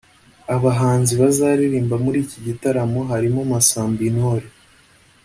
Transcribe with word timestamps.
Abahanzi 0.55 1.13
bazaririmba 1.21 1.95
muri 2.03 2.17
iki 2.25 2.39
gitaramo 2.45 2.99
harimo 3.11 3.39
Masamba 3.51 4.01
Intore 4.09 4.47